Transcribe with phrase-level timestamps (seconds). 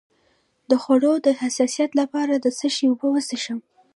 [0.69, 3.59] د خوړو د حساسیت لپاره د څه شي اوبه وڅښم؟